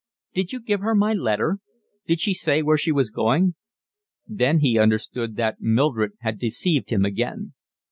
[0.33, 1.59] "Did you give her my letter?
[2.07, 3.53] Did she say where she was going?"
[4.27, 7.53] Then he understood that Mildred had deceived him again.